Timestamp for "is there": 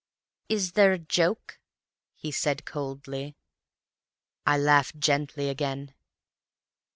0.49-0.93